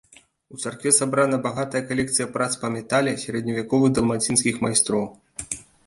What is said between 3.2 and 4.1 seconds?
сярэдневяковых